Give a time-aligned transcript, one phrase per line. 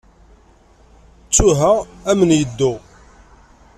[1.27, 1.71] Ttuha,
[2.11, 2.71] amen yeddu.